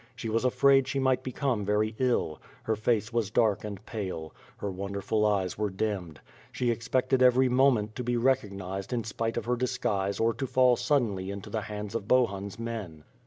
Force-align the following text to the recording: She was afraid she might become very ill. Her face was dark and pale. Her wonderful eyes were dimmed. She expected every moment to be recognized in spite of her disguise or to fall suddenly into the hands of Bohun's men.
She 0.15 0.29
was 0.29 0.43
afraid 0.43 0.87
she 0.87 0.97
might 0.97 1.21
become 1.21 1.63
very 1.63 1.93
ill. 1.99 2.41
Her 2.63 2.75
face 2.75 3.13
was 3.13 3.29
dark 3.29 3.63
and 3.63 3.85
pale. 3.85 4.33
Her 4.57 4.71
wonderful 4.71 5.23
eyes 5.27 5.59
were 5.59 5.69
dimmed. 5.69 6.19
She 6.51 6.71
expected 6.71 7.21
every 7.21 7.49
moment 7.49 7.95
to 7.97 8.03
be 8.03 8.17
recognized 8.17 8.93
in 8.93 9.03
spite 9.03 9.37
of 9.37 9.45
her 9.45 9.55
disguise 9.55 10.19
or 10.19 10.33
to 10.33 10.47
fall 10.47 10.75
suddenly 10.75 11.29
into 11.29 11.51
the 11.51 11.61
hands 11.61 11.93
of 11.93 12.07
Bohun's 12.07 12.57
men. 12.57 13.03